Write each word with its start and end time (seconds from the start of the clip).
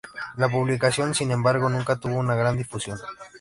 La 0.37 0.49
publicación, 0.49 1.13
sin 1.13 1.29
embargo, 1.29 1.69
nunca 1.69 1.95
tuvo 1.95 2.15
una 2.15 2.33
gran 2.33 2.57
difusión. 2.57 2.97